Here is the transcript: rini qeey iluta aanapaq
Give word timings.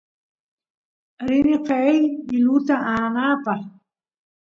rini 1.27 1.55
qeey 1.67 1.97
iluta 2.35 2.75
aanapaq 2.93 3.61